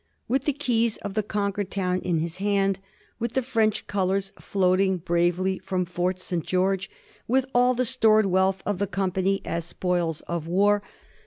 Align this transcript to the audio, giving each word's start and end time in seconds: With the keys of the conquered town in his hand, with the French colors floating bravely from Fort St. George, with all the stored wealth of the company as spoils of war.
With 0.27 0.45
the 0.45 0.51
keys 0.53 0.97
of 0.97 1.13
the 1.13 1.21
conquered 1.21 1.69
town 1.69 1.99
in 1.99 2.17
his 2.17 2.37
hand, 2.37 2.79
with 3.19 3.35
the 3.35 3.43
French 3.43 3.85
colors 3.85 4.31
floating 4.39 4.97
bravely 4.97 5.59
from 5.59 5.85
Fort 5.85 6.19
St. 6.19 6.43
George, 6.43 6.89
with 7.27 7.45
all 7.53 7.75
the 7.75 7.85
stored 7.85 8.25
wealth 8.25 8.63
of 8.65 8.79
the 8.79 8.87
company 8.87 9.43
as 9.45 9.63
spoils 9.65 10.21
of 10.21 10.47
war. 10.47 10.81